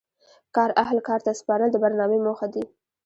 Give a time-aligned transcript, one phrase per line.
[0.55, 2.63] کار اهل کار ته سپارل د برنامې موخه دي.